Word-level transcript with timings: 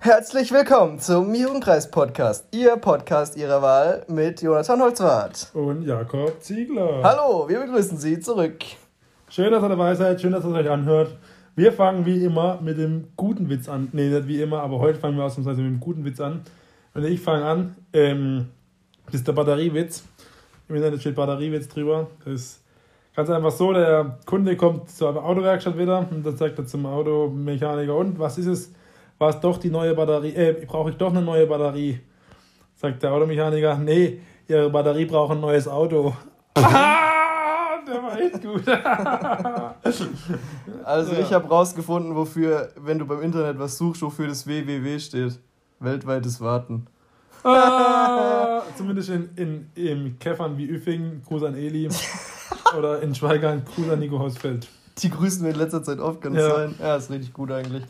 Herzlich 0.00 0.52
willkommen 0.52 1.00
zum 1.00 1.34
Jugendkreis 1.34 1.90
Podcast, 1.90 2.46
Ihr 2.52 2.76
Podcast 2.76 3.36
Ihrer 3.36 3.62
Wahl 3.62 4.04
mit 4.06 4.40
Jonathan 4.40 4.80
Holzwart 4.80 5.50
und 5.54 5.82
Jakob 5.82 6.40
Ziegler. 6.40 7.02
Hallo, 7.02 7.48
wir 7.48 7.58
begrüßen 7.58 7.98
Sie 7.98 8.20
zurück. 8.20 8.60
Schön, 9.28 9.50
dass 9.50 9.60
ihr 9.60 9.68
dabei 9.68 9.96
seid, 9.96 10.20
schön, 10.20 10.30
dass 10.30 10.44
ihr 10.44 10.50
es 10.50 10.56
euch 10.56 10.70
anhört. 10.70 11.16
Wir 11.56 11.72
fangen 11.72 12.06
wie 12.06 12.24
immer 12.24 12.60
mit 12.62 12.78
dem 12.78 13.08
guten 13.16 13.50
Witz 13.50 13.68
an. 13.68 13.88
Nee, 13.92 14.08
nicht 14.08 14.28
wie 14.28 14.40
immer, 14.40 14.62
aber 14.62 14.78
heute 14.78 15.00
fangen 15.00 15.16
wir 15.16 15.24
ausnahmsweise 15.24 15.62
mit 15.62 15.72
dem 15.72 15.80
guten 15.80 16.04
Witz 16.04 16.20
an. 16.20 16.42
Und 16.94 17.04
ich 17.04 17.20
fange 17.20 17.44
an, 17.44 17.74
ähm, 17.92 18.46
das 19.06 19.16
ist 19.16 19.26
der 19.26 19.32
Batteriewitz. 19.32 20.04
Im 20.68 20.76
Internet 20.76 21.00
steht 21.00 21.16
Batteriewitz 21.16 21.66
drüber. 21.66 22.06
Das 22.24 22.34
ist 22.34 22.64
ganz 23.16 23.30
einfach 23.30 23.50
so, 23.50 23.72
der 23.72 24.16
Kunde 24.26 24.56
kommt 24.56 24.90
zur 24.90 25.08
Autowerkstatt 25.22 25.76
wieder 25.76 26.06
und 26.08 26.24
dann 26.24 26.36
sagt 26.36 26.56
er 26.56 26.66
zum 26.66 26.86
Automechaniker, 26.86 27.96
und 27.96 28.20
was 28.20 28.38
ist 28.38 28.46
es? 28.46 28.72
War 29.18 29.30
es 29.30 29.40
doch 29.40 29.58
die 29.58 29.70
neue 29.70 29.94
Batterie, 29.94 30.34
äh, 30.34 30.64
brauche 30.66 30.90
ich 30.90 30.96
doch 30.96 31.10
eine 31.10 31.22
neue 31.22 31.46
Batterie. 31.46 32.00
Sagt 32.76 33.02
der 33.02 33.12
Automechaniker, 33.12 33.76
nee, 33.76 34.20
ihre 34.46 34.70
Batterie 34.70 35.04
braucht 35.04 35.32
ein 35.32 35.40
neues 35.40 35.68
Auto. 35.68 36.14
Ah, 36.60 37.78
der 37.86 38.02
war 38.02 38.20
echt 38.20 38.42
gut. 38.42 38.66
also 40.84 41.12
ja. 41.12 41.20
ich 41.20 41.32
habe 41.32 41.48
rausgefunden, 41.48 42.16
wofür, 42.16 42.70
wenn 42.76 42.98
du 42.98 43.06
beim 43.06 43.22
Internet 43.22 43.58
was 43.58 43.78
suchst, 43.78 44.02
wofür 44.02 44.26
das 44.26 44.46
www 44.46 44.98
steht. 44.98 45.38
Weltweites 45.78 46.40
Warten. 46.40 46.88
Ah, 47.44 48.62
zumindest 48.76 49.10
in, 49.10 49.30
in, 49.36 49.70
in 49.74 50.18
Käffern 50.18 50.58
wie 50.58 50.66
Üffing, 50.66 51.22
Gruß 51.24 51.44
an 51.44 51.54
Eli. 51.54 51.88
oder 52.76 53.00
in 53.02 53.14
Schweigern, 53.14 53.62
Gruß 53.64 53.90
an 53.90 54.00
Nico 54.00 54.18
Hausfeld. 54.18 54.66
Die 54.98 55.10
grüßen 55.10 55.44
wir 55.44 55.52
in 55.52 55.58
letzter 55.58 55.82
Zeit 55.82 56.00
oft, 56.00 56.20
kann 56.20 56.34
ja. 56.34 56.50
sein. 56.50 56.74
Ja, 56.80 56.96
ist 56.96 57.10
richtig 57.10 57.32
gut 57.32 57.52
eigentlich. 57.52 57.84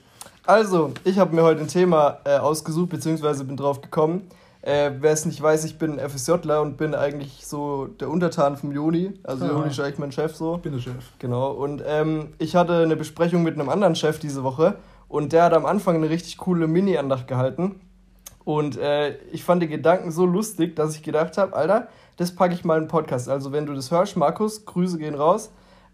Also, 0.48 0.92
ich 1.04 1.18
habe 1.18 1.36
mir 1.36 1.42
heute 1.42 1.60
ein 1.60 1.68
Thema 1.68 2.20
äh, 2.24 2.38
ausgesucht, 2.38 2.88
beziehungsweise 2.88 3.44
bin 3.44 3.58
drauf 3.58 3.82
gekommen. 3.82 4.30
Äh, 4.62 4.92
Wer 4.98 5.12
es 5.12 5.26
nicht 5.26 5.42
weiß, 5.42 5.66
ich 5.66 5.76
bin 5.76 5.98
FSJler 5.98 6.62
und 6.62 6.78
bin 6.78 6.94
eigentlich 6.94 7.46
so 7.46 7.84
der 7.84 8.08
Untertan 8.08 8.56
vom 8.56 8.72
Juni. 8.72 9.12
Also 9.24 9.44
ja. 9.44 9.52
Juni 9.52 9.68
ist 9.68 9.78
eigentlich 9.78 9.98
mein 9.98 10.10
Chef 10.10 10.34
so. 10.34 10.56
Ich 10.56 10.62
bin 10.62 10.72
der 10.72 10.80
Chef. 10.80 11.04
Genau. 11.18 11.50
Und 11.50 11.82
ähm, 11.86 12.28
ich 12.38 12.56
hatte 12.56 12.78
eine 12.78 12.96
Besprechung 12.96 13.42
mit 13.42 13.60
einem 13.60 13.68
anderen 13.68 13.94
Chef 13.94 14.20
diese 14.20 14.42
Woche 14.42 14.76
und 15.06 15.34
der 15.34 15.44
hat 15.44 15.52
am 15.52 15.66
Anfang 15.66 15.96
eine 15.96 16.08
richtig 16.08 16.38
coole 16.38 16.66
Mini-Andacht 16.66 17.28
gehalten. 17.28 17.82
Und 18.46 18.78
äh, 18.78 19.18
ich 19.30 19.44
fand 19.44 19.62
die 19.62 19.68
Gedanken 19.68 20.12
so 20.12 20.24
lustig, 20.24 20.74
dass 20.76 20.96
ich 20.96 21.02
gedacht 21.02 21.36
habe, 21.36 21.54
Alter, 21.54 21.88
das 22.16 22.34
packe 22.34 22.54
ich 22.54 22.64
mal 22.64 22.78
in 22.78 22.84
den 22.84 22.88
Podcast. 22.88 23.28
Also 23.28 23.52
wenn 23.52 23.66
du 23.66 23.74
das 23.74 23.90
hörst, 23.90 24.16
Markus, 24.16 24.64
Grüße 24.64 24.96
gehen 24.96 25.14
raus. 25.14 25.50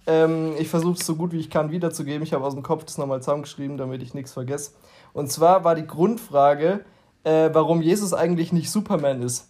Ähm, 0.06 0.52
ich 0.58 0.68
versuche 0.68 0.94
es 0.94 1.06
so 1.06 1.16
gut 1.16 1.32
wie 1.32 1.38
ich 1.38 1.50
kann 1.50 1.70
wiederzugeben. 1.70 2.22
Ich 2.22 2.32
habe 2.32 2.44
aus 2.44 2.54
dem 2.54 2.62
Kopf 2.62 2.84
das 2.84 2.98
nochmal 2.98 3.20
zusammengeschrieben, 3.20 3.76
damit 3.76 4.02
ich 4.02 4.14
nichts 4.14 4.32
vergesse. 4.32 4.72
Und 5.12 5.30
zwar 5.30 5.64
war 5.64 5.74
die 5.74 5.86
Grundfrage, 5.86 6.84
äh, 7.24 7.50
warum 7.52 7.82
Jesus 7.82 8.12
eigentlich 8.12 8.52
nicht 8.52 8.70
Superman 8.70 9.22
ist. 9.22 9.48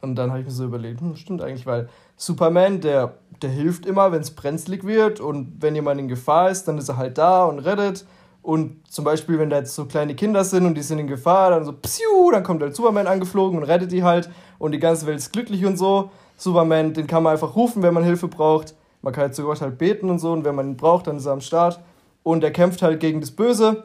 Und 0.00 0.14
dann 0.14 0.30
habe 0.30 0.40
ich 0.40 0.46
mir 0.46 0.52
so 0.52 0.64
überlegt, 0.64 1.00
hm, 1.00 1.16
stimmt 1.16 1.42
eigentlich, 1.42 1.66
weil 1.66 1.88
Superman, 2.16 2.80
der, 2.80 3.14
der 3.42 3.50
hilft 3.50 3.84
immer, 3.84 4.12
wenn 4.12 4.20
es 4.20 4.30
brenzlig 4.30 4.84
wird 4.84 5.20
und 5.20 5.60
wenn 5.60 5.74
jemand 5.74 6.00
in 6.00 6.08
Gefahr 6.08 6.50
ist, 6.50 6.68
dann 6.68 6.78
ist 6.78 6.88
er 6.88 6.96
halt 6.96 7.18
da 7.18 7.44
und 7.44 7.58
rettet. 7.58 8.06
Und 8.42 8.88
zum 8.88 9.04
Beispiel, 9.04 9.38
wenn 9.38 9.50
da 9.50 9.58
jetzt 9.58 9.74
so 9.74 9.86
kleine 9.86 10.14
Kinder 10.14 10.44
sind 10.44 10.64
und 10.64 10.74
die 10.74 10.82
sind 10.82 11.00
in 11.00 11.08
Gefahr, 11.08 11.50
dann 11.50 11.64
so 11.64 11.72
psiu, 11.72 12.30
dann 12.30 12.44
kommt 12.44 12.62
halt 12.62 12.74
Superman 12.74 13.06
angeflogen 13.06 13.58
und 13.58 13.64
rettet 13.64 13.92
die 13.92 14.04
halt 14.04 14.30
und 14.58 14.72
die 14.72 14.78
ganze 14.78 15.06
Welt 15.06 15.18
ist 15.18 15.32
glücklich 15.32 15.66
und 15.66 15.76
so. 15.76 16.10
Superman, 16.36 16.94
den 16.94 17.08
kann 17.08 17.24
man 17.24 17.32
einfach 17.32 17.56
rufen, 17.56 17.82
wenn 17.82 17.92
man 17.92 18.04
Hilfe 18.04 18.28
braucht. 18.28 18.74
Man 19.08 19.14
kann 19.14 19.22
halt 19.22 19.34
zu 19.34 19.44
Gott 19.44 19.62
halt 19.62 19.78
beten 19.78 20.10
und 20.10 20.18
so 20.18 20.32
und 20.32 20.44
wenn 20.44 20.54
man 20.54 20.68
ihn 20.68 20.76
braucht, 20.76 21.06
dann 21.06 21.16
ist 21.16 21.24
er 21.24 21.32
am 21.32 21.40
Start. 21.40 21.80
Und 22.24 22.44
er 22.44 22.50
kämpft 22.50 22.82
halt 22.82 23.00
gegen 23.00 23.22
das 23.22 23.30
Böse, 23.30 23.84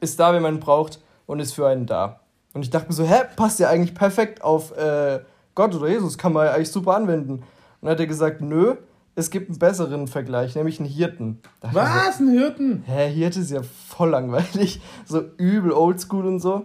ist 0.00 0.18
da, 0.18 0.32
wenn 0.32 0.40
man 0.40 0.54
ihn 0.54 0.60
braucht 0.60 1.02
und 1.26 1.38
ist 1.38 1.52
für 1.52 1.66
einen 1.66 1.84
da. 1.84 2.20
Und 2.54 2.62
ich 2.62 2.70
dachte 2.70 2.88
mir 2.88 2.94
so, 2.94 3.04
hä, 3.04 3.24
passt 3.36 3.60
ja 3.60 3.68
eigentlich 3.68 3.94
perfekt 3.94 4.42
auf 4.42 4.74
äh, 4.74 5.20
Gott 5.54 5.74
oder 5.74 5.88
Jesus, 5.88 6.16
kann 6.16 6.32
man 6.32 6.46
ja 6.46 6.52
eigentlich 6.52 6.72
super 6.72 6.96
anwenden. 6.96 7.32
Und 7.32 7.44
dann 7.82 7.90
hat 7.90 8.00
er 8.00 8.06
gesagt, 8.06 8.40
nö, 8.40 8.76
es 9.14 9.28
gibt 9.28 9.50
einen 9.50 9.58
besseren 9.58 10.08
Vergleich, 10.08 10.56
nämlich 10.56 10.80
einen 10.80 10.88
Hirten. 10.88 11.42
Was? 11.60 12.16
So, 12.16 12.24
ein 12.24 12.30
Hirten? 12.30 12.84
Hä, 12.86 13.10
Hirte 13.10 13.40
ist 13.40 13.50
ja 13.50 13.60
voll 13.62 14.08
langweilig, 14.08 14.80
so 15.04 15.20
übel 15.36 15.72
oldschool 15.72 16.26
und 16.26 16.40
so. 16.40 16.64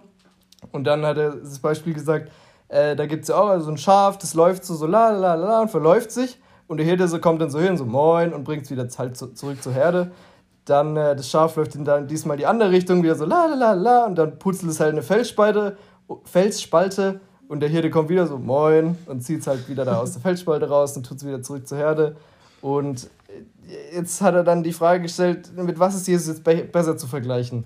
Und 0.72 0.84
dann 0.84 1.04
hat 1.04 1.18
er 1.18 1.32
das 1.32 1.58
Beispiel 1.58 1.92
gesagt, 1.92 2.30
äh, 2.68 2.96
da 2.96 3.04
gibt 3.04 3.24
es 3.24 3.28
ja 3.28 3.36
auch 3.36 3.60
so 3.60 3.70
ein 3.70 3.76
Schaf, 3.76 4.16
das 4.16 4.32
läuft 4.32 4.64
so, 4.64 4.74
so 4.74 4.86
la 4.86 5.10
la 5.10 5.34
la 5.34 5.60
und 5.60 5.70
verläuft 5.70 6.12
sich. 6.12 6.40
Und 6.70 6.76
der 6.76 6.86
Hirte 6.86 7.08
so 7.08 7.18
kommt 7.18 7.42
dann 7.42 7.50
so 7.50 7.58
hin, 7.58 7.76
so 7.76 7.84
moin 7.84 8.32
und 8.32 8.44
bringt 8.44 8.62
es 8.62 8.70
wieder 8.70 8.86
halt 8.96 9.16
zu, 9.16 9.34
zurück 9.34 9.60
zur 9.60 9.72
Herde. 9.72 10.12
Dann 10.66 10.96
äh, 10.96 11.16
das 11.16 11.28
Schaf 11.28 11.56
läuft 11.56 11.74
in 11.74 11.84
dann 11.84 12.06
diesmal 12.06 12.36
die 12.36 12.46
andere 12.46 12.70
Richtung, 12.70 13.02
wieder 13.02 13.16
so 13.16 13.24
la 13.24 13.46
la 13.46 13.56
la 13.56 13.72
la 13.72 14.06
und 14.06 14.14
dann 14.14 14.38
putzelt 14.38 14.70
es 14.70 14.78
halt 14.78 14.92
eine 14.92 15.02
Felsspalte, 15.02 15.76
Felsspalte 16.22 17.18
und 17.48 17.58
der 17.58 17.68
Hirte 17.68 17.90
kommt 17.90 18.08
wieder 18.08 18.24
so 18.28 18.38
moin 18.38 18.96
und 19.06 19.20
zieht 19.20 19.40
es 19.40 19.48
halt 19.48 19.68
wieder 19.68 19.84
da 19.84 19.98
aus 19.98 20.12
der 20.12 20.22
Felsspalte 20.22 20.68
raus 20.68 20.96
und 20.96 21.04
tut 21.04 21.16
es 21.16 21.26
wieder 21.26 21.42
zurück 21.42 21.66
zur 21.66 21.76
Herde. 21.76 22.14
Und 22.62 23.10
äh, 23.26 23.96
jetzt 23.96 24.20
hat 24.20 24.34
er 24.34 24.44
dann 24.44 24.62
die 24.62 24.72
Frage 24.72 25.02
gestellt, 25.02 25.50
mit 25.56 25.80
was 25.80 25.96
ist 25.96 26.06
Jesus 26.06 26.28
jetzt 26.28 26.44
be 26.44 26.62
besser 26.62 26.96
zu 26.96 27.08
vergleichen? 27.08 27.64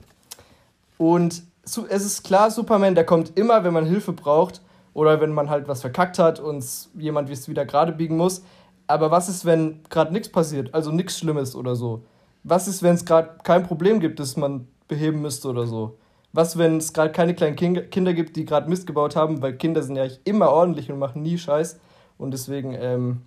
Und 0.97 1.43
es 1.63 2.07
ist 2.07 2.25
klar, 2.25 2.51
Superman, 2.51 2.95
der 2.95 3.05
kommt 3.05 3.37
immer, 3.39 3.65
wenn 3.65 3.75
man 3.75 3.85
Hilfe 3.85 4.15
braucht 4.15 4.63
oder 4.95 5.21
wenn 5.21 5.33
man 5.35 5.51
halt 5.51 5.69
was 5.69 5.83
verkackt 5.83 6.19
hat 6.19 6.41
und 6.41 6.65
jemand 6.95 7.29
es 7.29 7.51
wieder 7.51 7.67
gerade 7.67 7.93
biegen 7.93 8.17
muss. 8.17 8.41
Aber 8.87 9.11
was 9.11 9.29
ist, 9.29 9.45
wenn 9.45 9.83
gerade 9.89 10.13
nichts 10.13 10.29
passiert, 10.29 10.75
also 10.75 10.91
nichts 10.91 11.19
Schlimmes 11.19 11.57
oder 11.57 11.75
so? 11.75 12.05
Was 12.43 12.69
ist, 12.69 12.83
wenn 12.83 12.95
es 12.95 13.05
gerade 13.05 13.39
kein 13.43 13.63
Problem 13.63 14.01
gibt, 14.01 14.21
das 14.21 14.37
man 14.37 14.69
beheben 14.89 15.23
müsste 15.23 15.49
oder 15.49 15.67
so? 15.67 15.99
Was, 16.33 16.59
wenn 16.59 16.79
es 16.79 16.93
gerade 16.93 17.13
keine 17.13 17.35
kleinen 17.35 17.57
Kinder 17.57 18.13
gibt, 18.13 18.37
die 18.37 18.45
gerade 18.45 18.69
Mist 18.69 18.87
gebaut 18.87 19.17
haben, 19.17 19.41
weil 19.41 19.57
Kinder 19.57 19.83
sind 19.83 19.97
ja 19.97 20.03
eigentlich 20.03 20.21
immer 20.25 20.51
ordentlich 20.51 20.91
und 20.91 20.99
machen 20.99 21.23
nie 21.23 21.39
Scheiß. 21.39 21.79
Und 22.19 22.33
deswegen, 22.33 22.75
ähm, 22.75 23.23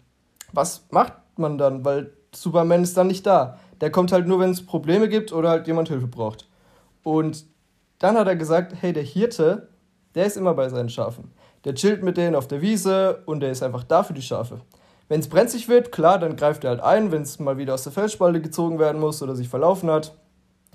was 0.52 0.86
macht 0.92 1.14
man 1.38 1.58
dann? 1.58 1.86
Weil 1.86 2.12
Superman 2.36 2.84
ist 2.84 2.98
dann 2.98 3.08
nicht 3.08 3.26
da. 3.26 3.58
Der 3.82 3.92
kommt 3.92 4.12
halt 4.12 4.28
nur, 4.28 4.40
wenn 4.40 4.52
es 4.52 4.66
Probleme 4.66 5.08
gibt 5.08 5.32
oder 5.32 5.50
halt 5.50 5.68
jemand 5.68 5.88
Hilfe 5.88 6.08
braucht. 6.08 6.48
Und 7.04 7.46
dann 8.00 8.18
hat 8.18 8.28
er 8.28 8.36
gesagt, 8.36 8.74
hey, 8.80 8.94
der 8.94 9.04
Hirte, 9.04 9.70
der 10.14 10.26
ist 10.26 10.38
immer 10.38 10.54
bei 10.54 10.70
seinen 10.70 10.90
Schafen. 10.90 11.32
Der 11.64 11.76
chillt 11.76 12.04
mit 12.04 12.18
denen 12.18 12.36
auf 12.36 12.48
der 12.48 12.62
Wiese 12.62 13.24
und 13.26 13.40
der 13.40 13.52
ist 13.52 13.64
einfach 13.64 13.84
da 13.84 14.04
für 14.04 14.14
die 14.14 14.22
Schafe. 14.22 14.62
Wenn 15.10 15.22
es 15.22 15.30
brenzlig 15.30 15.70
wird, 15.70 15.92
klar, 15.92 16.20
dann 16.20 16.36
greift 16.36 16.64
er 16.64 16.72
halt 16.72 16.82
ein, 16.82 17.12
wenn 17.12 17.22
es 17.22 17.40
mal 17.40 17.58
wieder 17.58 17.74
aus 17.74 17.84
der 17.84 17.94
Felsspalte 17.94 18.42
gezogen 18.42 18.78
werden 18.78 19.00
muss 19.00 19.22
oder 19.22 19.36
sich 19.36 19.48
verlaufen 19.48 19.90
hat. 19.90 20.14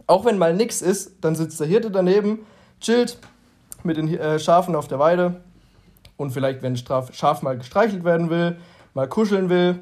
Auch 0.07 0.25
wenn 0.25 0.39
mal 0.39 0.55
nichts 0.55 0.81
ist, 0.83 1.17
dann 1.21 1.35
sitzt 1.35 1.61
der 1.61 1.67
Hirte 1.67 1.91
daneben, 1.91 2.41
chillt 2.81 3.19
mit 3.83 3.97
den 3.97 4.09
äh, 4.17 4.39
Schafen 4.39 4.75
auf 4.75 4.89
der 4.89 4.99
Weide 4.99 5.41
und 6.17 6.31
vielleicht, 6.31 6.63
wenn 6.63 6.75
ein 6.75 7.13
Schaf 7.13 7.43
mal 7.43 7.59
gestreichelt 7.59 8.05
werden 8.05 8.31
will, 8.31 8.57
mal 8.95 9.09
kuscheln 9.09 9.49
will, 9.49 9.81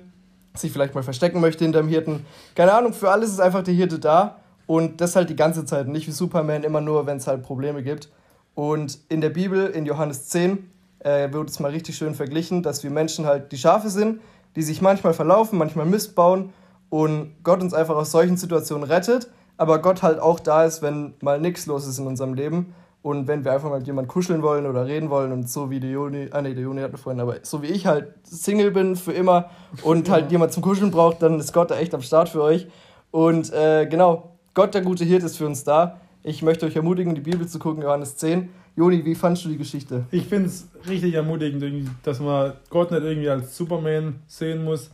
sich 0.55 0.73
vielleicht 0.73 0.95
mal 0.95 1.03
verstecken 1.03 1.41
möchte 1.41 1.65
hinterm 1.65 1.89
Hirten. 1.89 2.27
Keine 2.55 2.73
Ahnung, 2.73 2.93
für 2.93 3.11
alles 3.11 3.31
ist 3.31 3.41
einfach 3.41 3.63
der 3.63 3.75
Hirte 3.75 3.99
da 3.99 4.41
und 4.67 5.01
das 5.01 5.17
halt 5.17 5.31
die 5.31 5.37
ganze 5.37 5.65
Zeit, 5.65 5.87
nicht 5.89 6.07
wie 6.07 6.13
Superman 6.13 6.65
immer 6.65 6.81
nur, 6.81 7.07
wenn 7.07 7.19
es 7.19 7.27
halt 7.27 7.43
Probleme 7.43 7.83
gibt. 7.83 8.09
Und 8.55 8.99
in 9.09 9.21
der 9.21 9.31
Bibel, 9.31 9.67
in 9.67 9.87
Johannes 9.87 10.29
10, 10.29 10.71
äh, 11.01 11.33
wird 11.33 11.51
es 11.51 11.61
mal 11.61 11.71
richtig 11.71 11.97
schön 11.97 12.15
verglichen, 12.15 12.63
dass 12.63 12.83
wir 12.83 12.91
Menschen 12.91 13.27
halt 13.27 13.53
die 13.53 13.59
Schafe 13.59 13.89
sind, 13.89 14.21
die 14.57 14.63
sich 14.63 14.83
manchmal 14.83 15.15
verlaufen, 15.15 15.59
manchmal 15.59 15.87
Mist 15.87 16.15
bauen 16.15 16.53
und 16.89 17.33
Gott 17.45 17.63
uns 17.63 17.75
einfach 17.75 17.97
aus 17.97 18.11
solchen 18.11 18.37
Situationen 18.37 18.85
rettet, 18.85 19.31
aber 19.57 19.81
Gott 19.81 20.03
halt 20.03 20.19
auch 20.19 20.41
da 20.41 20.65
ist, 20.65 20.83
wenn 20.83 21.15
mal 21.21 21.41
nichts 21.41 21.67
los 21.67 21.87
ist 21.87 21.99
in 21.99 22.07
unserem 22.07 22.35
Leben 22.35 22.75
und 23.03 23.29
wenn 23.29 23.45
wir 23.45 23.53
einfach 23.53 23.71
mal 23.71 23.79
mit 23.79 23.87
jemandem 23.87 24.09
kuscheln 24.09 24.43
wollen 24.43 24.67
oder 24.67 24.87
reden 24.87 25.09
wollen 25.09 25.33
und 25.33 25.49
so 25.49 25.71
wie 25.71 25.81
die 25.81 25.91
Juni, 25.91 26.29
ah 26.33 26.43
nee, 26.43 26.55
die 26.55 26.63
Juni 26.63 26.83
hatten 26.83 26.99
vorhin, 26.99 27.21
aber 27.21 27.37
so 27.43 27.63
wie 27.63 27.69
ich 27.69 27.87
halt 27.87 28.13
Single 28.25 28.71
bin 28.73 28.97
für 28.97 29.13
immer 29.13 29.51
und 29.83 30.11
halt 30.11 30.31
jemand 30.33 30.53
zum 30.53 30.63
Kuscheln 30.63 30.91
braucht, 30.91 31.23
dann 31.23 31.39
ist 31.39 31.53
Gott 31.53 31.71
da 31.71 31.79
echt 31.79 31.95
am 31.95 32.03
Start 32.03 32.29
für 32.29 32.43
euch. 32.43 32.67
Und 33.11 33.53
äh, 33.53 33.87
genau, 33.87 34.37
Gott, 34.55 34.75
der 34.75 34.83
gute 34.83 35.05
Hirt, 35.05 35.23
ist 35.23 35.39
für 35.39 35.47
uns 35.47 35.65
da. 35.65 35.99
Ich 36.23 36.43
möchte 36.43 36.67
euch 36.67 36.77
ermutigen, 36.77 37.15
die 37.15 37.23
Bibel 37.23 37.47
zu 37.47 37.59
gucken, 37.59 37.83
Johannes 37.83 38.17
10. 38.17 38.51
Joni, 38.77 39.05
wie 39.05 39.15
fandest 39.15 39.47
du 39.47 39.49
die 39.49 39.57
Geschichte? 39.57 40.05
Ich 40.11 40.27
finde 40.27 40.49
es 40.49 40.69
richtig 40.87 41.15
ermutigend, 41.15 41.89
dass 42.03 42.21
man 42.21 42.53
Gott 42.69 42.91
nicht 42.91 43.03
irgendwie 43.03 43.31
als 43.31 43.57
Superman 43.57 44.17
sehen 44.27 44.63
muss, 44.63 44.91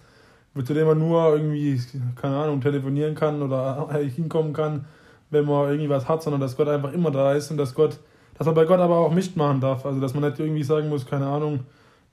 zu 0.64 0.72
dem 0.72 0.86
man 0.86 0.98
nur 0.98 1.34
irgendwie, 1.34 1.80
keine 2.14 2.36
Ahnung, 2.36 2.60
telefonieren 2.60 3.16
kann 3.16 3.42
oder 3.42 3.88
hinkommen 4.14 4.52
kann, 4.52 4.84
wenn 5.30 5.44
man 5.44 5.68
irgendwie 5.68 5.88
was 5.88 6.08
hat, 6.08 6.22
sondern 6.22 6.40
dass 6.40 6.56
Gott 6.56 6.68
einfach 6.68 6.92
immer 6.92 7.10
da 7.10 7.34
ist 7.34 7.50
und 7.50 7.56
dass 7.56 7.74
Gott, 7.74 7.98
dass 8.38 8.46
man 8.46 8.54
bei 8.54 8.64
Gott 8.64 8.78
aber 8.78 8.96
auch 8.96 9.12
Mist 9.12 9.36
machen 9.36 9.60
darf. 9.60 9.84
Also 9.84 10.00
dass 10.00 10.14
man 10.14 10.22
nicht 10.30 10.38
irgendwie 10.38 10.62
sagen 10.62 10.88
muss, 10.88 11.04
keine 11.04 11.26
Ahnung, 11.26 11.60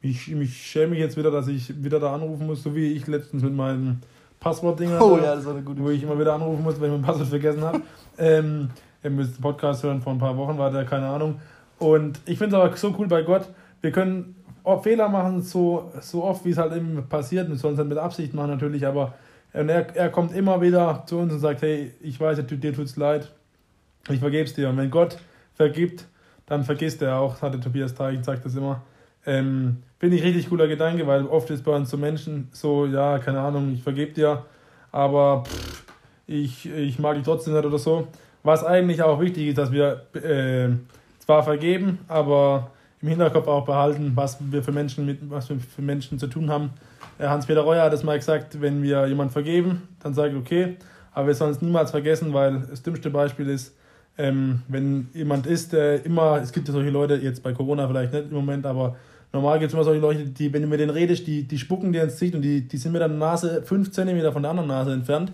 ich, 0.01 0.31
ich 0.31 0.57
schäme 0.57 0.87
mich 0.87 0.99
jetzt 0.99 1.17
wieder, 1.17 1.29
dass 1.29 1.47
ich 1.47 1.83
wieder 1.83 1.99
da 1.99 2.15
anrufen 2.15 2.47
muss, 2.47 2.63
so 2.63 2.75
wie 2.75 2.93
ich 2.93 3.05
letztens 3.05 3.43
mit 3.43 3.53
meinem 3.53 3.99
Passwortding 4.39 4.89
oh, 4.99 5.17
ja, 5.17 5.37
wo 5.77 5.89
ich 5.91 6.03
immer 6.03 6.19
wieder 6.19 6.33
anrufen 6.33 6.63
muss, 6.63 6.81
wenn 6.81 6.91
ich 6.91 6.99
mein 6.99 7.05
Passwort 7.05 7.29
vergessen 7.29 7.61
habe. 7.61 7.81
ähm, 8.17 8.69
ihr 9.03 9.09
müsst 9.09 9.37
den 9.37 9.41
Podcast 9.41 9.83
hören, 9.83 10.01
vor 10.01 10.13
ein 10.13 10.19
paar 10.19 10.37
Wochen 10.37 10.57
war 10.57 10.71
der, 10.71 10.85
keine 10.85 11.07
Ahnung. 11.07 11.39
Und 11.79 12.19
ich 12.25 12.37
finde 12.37 12.55
es 12.55 12.61
aber 12.61 12.75
so 12.75 12.95
cool 12.97 13.07
bei 13.07 13.23
Gott, 13.23 13.49
wir 13.81 13.91
können 13.91 14.35
Fehler 14.81 15.09
machen, 15.09 15.41
so, 15.41 15.91
so 15.99 16.23
oft 16.23 16.45
wie 16.45 16.51
es 16.51 16.57
halt 16.57 16.73
eben 16.73 17.07
passiert. 17.09 17.49
Wir 17.49 17.57
sollen 17.57 17.73
es 17.73 17.79
nicht 17.79 17.89
mit 17.89 17.97
Absicht 17.97 18.33
machen 18.33 18.51
natürlich, 18.51 18.87
aber 18.87 19.13
er, 19.51 19.95
er 19.95 20.09
kommt 20.09 20.35
immer 20.35 20.61
wieder 20.61 21.03
zu 21.05 21.17
uns 21.17 21.33
und 21.33 21.39
sagt, 21.39 21.61
hey, 21.61 21.91
ich 22.01 22.19
weiß, 22.19 22.45
dir 22.47 22.73
tut 22.73 22.85
es 22.85 22.95
leid, 22.95 23.31
ich 24.09 24.19
vergebe 24.19 24.45
es 24.45 24.53
dir. 24.53 24.69
Und 24.69 24.77
wenn 24.77 24.89
Gott 24.89 25.17
vergibt, 25.53 26.05
dann 26.45 26.63
vergisst 26.63 27.01
er 27.01 27.17
auch, 27.17 27.41
hatte 27.41 27.59
Tobias 27.59 27.93
Teichen, 27.93 28.23
sagt 28.23 28.45
das 28.45 28.55
immer. 28.55 28.81
Ähm, 29.25 29.83
Finde 29.99 30.17
ich 30.17 30.23
richtig 30.23 30.49
cooler 30.49 30.67
Gedanke, 30.67 31.07
weil 31.07 31.25
oft 31.25 31.49
ist 31.49 31.63
bei 31.63 31.73
uns 31.73 31.89
so 31.89 31.97
Menschen 31.97 32.49
so, 32.51 32.85
ja, 32.85 33.19
keine 33.19 33.39
Ahnung, 33.39 33.71
ich 33.73 33.83
vergebe 33.83 34.11
dir, 34.11 34.45
aber 34.91 35.43
pff, 35.45 35.83
ich, 36.27 36.69
ich 36.69 36.99
mag 36.99 37.15
dich 37.15 37.23
trotzdem 37.23 37.53
nicht 37.53 37.65
oder 37.65 37.77
so. 37.77 38.07
Was 38.43 38.63
eigentlich 38.63 39.01
auch 39.01 39.19
wichtig 39.21 39.47
ist, 39.47 39.57
dass 39.57 39.71
wir 39.71 40.01
äh, 40.13 40.69
zwar 41.19 41.43
vergeben, 41.43 41.99
aber 42.07 42.71
im 43.01 43.07
Hinterkopf 43.07 43.47
auch 43.47 43.65
behalten, 43.65 44.11
was 44.15 44.37
wir 44.39 44.63
für 44.63 44.71
Menschen 44.71 45.05
mit 45.05 45.19
was 45.29 45.49
wir 45.49 45.57
für 45.59 45.81
Menschen 45.81 46.19
zu 46.19 46.27
tun 46.27 46.49
haben. 46.49 46.71
Äh, 47.19 47.27
Hans-Peter 47.27 47.61
Reuer 47.61 47.83
hat 47.83 47.93
es 47.93 48.03
mal 48.03 48.17
gesagt, 48.17 48.61
wenn 48.61 48.83
wir 48.83 49.07
jemand 49.07 49.31
vergeben, 49.31 49.83
dann 50.01 50.13
sage 50.13 50.31
ich 50.31 50.37
okay, 50.37 50.77
aber 51.13 51.27
wir 51.27 51.35
sollen 51.35 51.51
es 51.51 51.61
niemals 51.61 51.91
vergessen, 51.91 52.33
weil 52.33 52.61
das 52.69 52.83
dümmste 52.83 53.09
Beispiel 53.09 53.49
ist, 53.49 53.75
ähm, 54.17 54.61
wenn 54.67 55.07
jemand 55.13 55.47
ist, 55.47 55.73
der 55.73 56.05
immer, 56.05 56.39
es 56.41 56.51
gibt 56.51 56.67
ja 56.67 56.73
solche 56.73 56.89
Leute, 56.89 57.15
jetzt 57.15 57.43
bei 57.43 57.53
Corona 57.53 57.87
vielleicht 57.87 58.13
nicht 58.13 58.25
im 58.25 58.35
Moment, 58.35 58.65
aber 58.65 58.95
normal 59.31 59.59
gibt 59.59 59.69
es 59.69 59.73
immer 59.73 59.83
solche 59.83 60.01
Leute, 60.01 60.25
die, 60.25 60.53
wenn 60.53 60.61
du 60.61 60.67
mit 60.67 60.79
denen 60.79 60.91
redest, 60.91 61.25
die, 61.27 61.47
die 61.47 61.57
spucken 61.57 61.91
dir 61.93 62.03
ins 62.03 62.13
Gesicht 62.13 62.35
und 62.35 62.41
die, 62.41 62.67
die 62.67 62.77
sind 62.77 62.91
mit 62.91 63.01
der 63.01 63.07
Nase 63.07 63.63
5 63.63 63.91
cm 63.91 64.31
von 64.31 64.43
der 64.43 64.51
anderen 64.51 64.69
Nase 64.69 64.93
entfernt. 64.93 65.31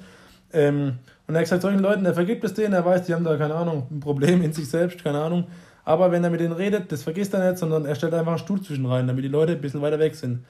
Ähm, 0.53 0.93
und 1.29 1.35
er 1.35 1.41
hat 1.41 1.45
gesagt, 1.45 1.61
solchen 1.61 1.81
Leuten, 1.81 2.03
der 2.03 2.15
vergibt 2.15 2.43
es 2.43 2.55
denen, 2.55 2.73
er 2.73 2.83
weiß, 2.83 3.05
die 3.05 3.13
haben 3.13 3.23
da, 3.23 3.37
keine 3.37 3.53
Ahnung, 3.53 3.85
ein 3.91 3.99
Problem 3.99 4.41
in 4.41 4.51
sich 4.51 4.67
selbst, 4.67 5.03
keine 5.03 5.21
Ahnung. 5.21 5.45
Aber 5.85 6.11
wenn 6.11 6.23
er 6.23 6.31
mit 6.31 6.39
denen 6.39 6.53
redet, 6.53 6.91
das 6.91 7.03
vergisst 7.03 7.35
er 7.35 7.47
nicht, 7.47 7.59
sondern 7.59 7.85
er 7.85 7.93
stellt 7.93 8.15
einfach 8.15 8.31
einen 8.31 8.39
Stuhl 8.39 8.59
zwischen 8.63 8.87
rein, 8.87 9.05
damit 9.05 9.23
die 9.23 9.29
Leute 9.29 9.51
ein 9.51 9.61
bisschen 9.61 9.79
weiter 9.83 9.99
weg 9.99 10.15
sind. 10.15 10.43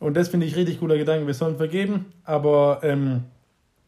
Und 0.00 0.16
das 0.16 0.30
finde 0.30 0.46
ich 0.46 0.56
richtig 0.56 0.80
cooler 0.80 0.96
Gedanke. 0.96 1.26
Wir 1.26 1.34
sollen 1.34 1.58
vergeben, 1.58 2.06
aber 2.24 2.80
ähm, 2.82 3.24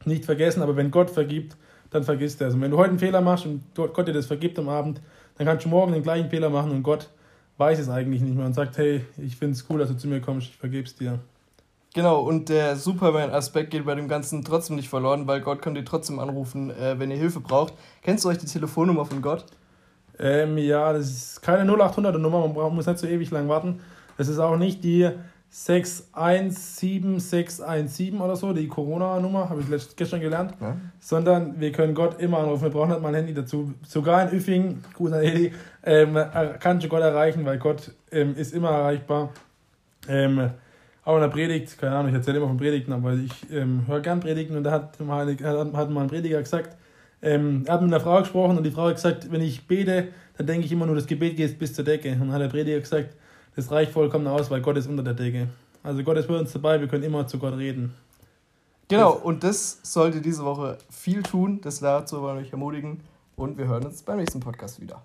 nicht 0.05 0.27
vergessen. 0.27 0.61
Aber 0.61 0.77
wenn 0.77 0.91
Gott 0.91 1.09
vergibt, 1.09 1.57
dann 1.89 2.05
vergisst 2.05 2.43
er 2.43 2.49
es. 2.49 2.55
Und 2.55 2.61
wenn 2.61 2.73
du 2.73 2.77
heute 2.77 2.91
einen 2.91 2.99
Fehler 2.99 3.23
machst 3.23 3.47
und 3.47 3.63
Gott 3.75 4.07
dir 4.07 4.13
das 4.13 4.27
vergibt 4.27 4.59
am 4.59 4.69
Abend, 4.69 5.01
dann 5.39 5.47
kannst 5.47 5.65
du 5.65 5.71
morgen 5.71 5.95
den 5.95 6.03
gleichen 6.03 6.29
Fehler 6.29 6.51
machen 6.51 6.73
und 6.73 6.83
Gott 6.83 7.09
weiß 7.57 7.79
es 7.79 7.89
eigentlich 7.89 8.21
nicht 8.21 8.37
mehr 8.37 8.45
und 8.45 8.53
sagt, 8.53 8.77
hey, 8.77 9.03
ich 9.17 9.37
finde 9.37 9.55
es 9.55 9.65
cool, 9.71 9.79
dass 9.79 9.89
du 9.89 9.97
zu 9.97 10.09
mir 10.09 10.21
kommst, 10.21 10.49
ich 10.49 10.57
vergebe 10.59 10.85
es 10.85 10.95
dir. 10.95 11.21
Genau, 11.95 12.21
und 12.23 12.49
der 12.49 12.75
Superman-Aspekt 12.75 13.71
geht 13.71 13.87
bei 13.87 13.95
dem 13.95 14.09
Ganzen 14.09 14.45
trotzdem 14.45 14.75
nicht 14.75 14.89
verloren, 14.89 15.29
weil 15.29 15.41
Gott 15.41 15.63
kann 15.63 15.77
dir 15.77 15.85
trotzdem 15.85 16.19
anrufen, 16.19 16.71
äh, 16.71 16.99
wenn 16.99 17.13
ihr 17.13 17.17
Hilfe 17.17 17.39
braucht. 17.39 17.75
Kennst 18.03 18.25
du 18.25 18.29
euch 18.29 18.39
die 18.39 18.47
Telefonnummer 18.47 19.05
von 19.05 19.23
Gott? 19.23 19.45
Ähm, 20.19 20.59
ja, 20.59 20.93
das 20.93 21.09
ist 21.09 21.43
keine 21.43 21.71
0800er 21.71 22.19
Nummer, 22.19 22.41
man 22.41 22.53
braucht, 22.53 22.75
muss 22.75 22.87
nicht 22.87 22.99
so 22.99 23.07
ewig 23.07 23.31
lang 23.31 23.49
warten. 23.49 23.79
Das 24.19 24.27
ist 24.27 24.41
auch 24.41 24.57
nicht 24.57 24.83
die 24.83 25.09
617617 25.51 28.21
oder 28.21 28.35
so, 28.35 28.53
die 28.53 28.67
Corona-Nummer, 28.67 29.49
habe 29.49 29.61
ich 29.61 29.69
gestern 29.95 30.21
gelernt, 30.21 30.55
ja. 30.61 30.77
sondern 30.99 31.61
wir 31.61 31.71
können 31.71 31.95
Gott 31.95 32.21
immer 32.21 32.39
anrufen, 32.39 32.65
wir 32.65 32.71
brauchen 32.71 32.91
nicht 32.91 33.03
mal 33.03 33.11
ein 33.11 33.15
Handy 33.15 33.35
dazu. 33.35 33.73
Sogar 33.87 34.29
in 34.29 34.37
Üffing, 34.37 34.83
Gruß 34.95 35.13
an 35.13 35.23
Edi, 35.23 35.53
ähm, 35.85 36.19
kannst 36.59 36.85
du 36.85 36.89
Gott 36.89 37.03
erreichen, 37.03 37.45
weil 37.45 37.59
Gott 37.59 37.93
ähm, 38.11 38.35
ist 38.35 38.53
immer 38.53 38.71
erreichbar. 38.71 39.31
Ähm, 40.09 40.51
auch 41.05 41.17
in 41.17 41.21
der 41.21 41.29
Predigt, 41.29 41.79
keine 41.79 41.97
Ahnung, 41.97 42.09
ich 42.09 42.15
erzähle 42.15 42.39
immer 42.39 42.49
von 42.49 42.57
Predigten, 42.57 42.93
aber 42.93 43.15
ich 43.15 43.51
ähm, 43.51 43.87
höre 43.87 44.01
gern 44.01 44.21
Predigten 44.21 44.57
und 44.57 44.65
da 44.65 44.71
hat 44.71 44.99
mal, 45.01 45.27
hat 45.27 45.91
mal 45.91 46.03
ein 46.03 46.09
Prediger 46.09 46.41
gesagt, 46.41 46.77
ähm, 47.21 47.65
er 47.67 47.75
hat 47.75 47.83
mit 47.83 47.93
einer 47.93 48.01
Frau 48.01 48.19
gesprochen 48.21 48.59
und 48.59 48.65
die 48.65 48.71
Frau 48.71 48.87
hat 48.87 48.97
gesagt, 48.97 49.31
wenn 49.31 49.41
ich 49.41 49.67
bete, 49.67 50.09
dann 50.37 50.47
denke 50.47 50.67
ich 50.67 50.73
immer 50.73 50.87
nur, 50.87 50.95
das 50.95 51.07
Gebet 51.07 51.37
geht 51.37 51.59
bis 51.59 51.73
zur 51.73 51.85
Decke. 51.85 52.13
Und 52.13 52.21
dann 52.21 52.33
hat 52.33 52.41
der 52.43 52.49
Prediger 52.49 52.79
gesagt, 52.81 53.17
das 53.57 53.71
reicht 53.71 53.93
vollkommen 53.93 54.27
aus, 54.27 54.51
weil 54.51 54.61
Gott 54.61 54.77
ist 54.77 54.89
unter 54.89 55.03
der 55.03 55.15
Decke. 55.15 55.49
Also 55.83 56.03
Gott 56.03 56.17
ist 56.19 56.29
bei 56.29 56.39
uns 56.39 56.53
dabei, 56.53 56.81
wir 56.81 56.89
können 56.89 57.05
immer 57.05 57.27
zu 57.27 57.39
Gott 57.39 57.57
reden. 57.57 57.95
Genau, 58.89 59.13
und 59.13 59.43
das 59.43 59.81
sollte 59.83 60.21
diese 60.21 60.45
Woche 60.45 60.77
viel 60.91 61.23
tun. 61.23 61.61
Das 61.63 61.81
dazu 61.81 62.21
wollen 62.21 62.37
wir 62.37 62.43
euch 62.43 62.53
ermutigen. 62.53 63.01
Und 63.37 63.57
wir 63.57 63.67
hören 63.67 63.85
uns 63.85 64.03
beim 64.03 64.19
nächsten 64.19 64.41
Podcast 64.41 64.81
wieder. 64.81 65.03